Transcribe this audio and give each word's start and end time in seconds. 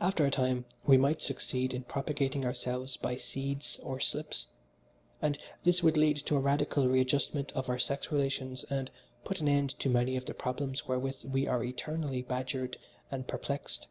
After 0.00 0.24
a 0.24 0.30
time 0.30 0.66
we 0.86 0.96
might 0.96 1.20
succeed 1.20 1.74
in 1.74 1.82
propagating 1.82 2.44
ourselves 2.44 2.96
by 2.96 3.16
seeds 3.16 3.80
or 3.82 3.98
slips, 3.98 4.46
and 5.20 5.36
this 5.64 5.82
would 5.82 5.96
lead 5.96 6.16
to 6.26 6.36
a 6.36 6.38
radical 6.38 6.88
readjustment 6.88 7.50
of 7.56 7.68
our 7.68 7.76
sex 7.80 8.12
relations 8.12 8.64
and 8.70 8.88
put 9.24 9.40
an 9.40 9.48
end 9.48 9.76
to 9.80 9.88
many 9.90 10.16
of 10.16 10.26
the 10.26 10.32
problems 10.32 10.86
wherewith 10.86 11.24
we 11.24 11.48
are 11.48 11.64
eternally 11.64 12.22
badgered 12.22 12.78
and 13.10 13.26
perplexed. 13.26 13.88